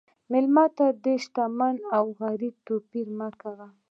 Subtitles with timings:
[0.31, 3.67] مېلمه ته د شتمن او غریب توپیر مه کوه.